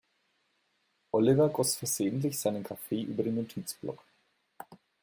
Oliver 1.11 1.49
goss 1.49 1.75
versehentlich 1.75 2.39
seinen 2.39 2.63
Kaffee 2.63 3.03
über 3.03 3.21
den 3.21 3.35
Notizblock. 3.35 4.03